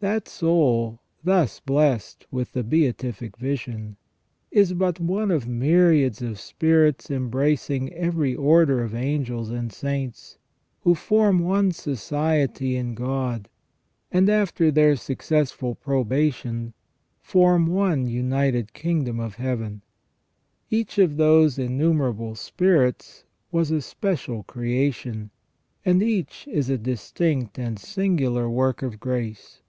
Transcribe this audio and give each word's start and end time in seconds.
That 0.00 0.26
soul, 0.28 0.98
thus 1.22 1.60
blessed 1.60 2.26
with 2.30 2.52
the 2.52 2.62
Beatific 2.62 3.36
Vision, 3.36 3.98
is 4.50 4.72
but 4.72 4.98
one 4.98 5.30
of 5.30 5.46
myriads 5.46 6.22
of 6.22 6.40
spirits 6.40 7.10
embracing 7.10 7.92
every 7.92 8.34
order 8.34 8.82
of 8.82 8.94
angels 8.94 9.50
and 9.50 9.70
saints, 9.70 10.38
who 10.84 10.94
form 10.94 11.38
one 11.40 11.72
society 11.72 12.76
in 12.76 12.94
God, 12.94 13.50
and 14.10 14.30
after 14.30 14.70
their 14.70 14.96
successful 14.96 15.74
probation 15.74 16.72
form 17.20 17.66
one 17.66 18.06
united 18.06 18.72
kingdom 18.72 19.20
of 19.20 19.34
Heaven. 19.34 19.82
Each 20.70 20.96
of 20.96 21.18
those 21.18 21.58
innumerable 21.58 22.36
spirits 22.36 23.24
was 23.52 23.70
a 23.70 23.82
special 23.82 24.44
creation, 24.44 25.28
and 25.84 26.02
each 26.02 26.48
is 26.48 26.70
a 26.70 26.78
distinct 26.78 27.58
and 27.58 27.78
singular 27.78 28.48
work 28.48 28.80
of 28.80 28.98
grace. 28.98 29.60